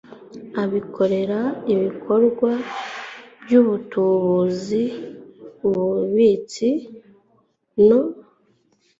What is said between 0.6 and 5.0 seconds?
abikorera ibikorwa by ubutubuzi